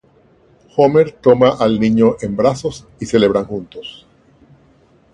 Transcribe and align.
Homer 0.77 1.11
toma 1.11 1.55
al 1.59 1.79
niño 1.79 2.15
en 2.21 2.35
brazos 2.35 2.87
y 2.99 3.05
celebran 3.05 3.45
juntos. 3.45 4.07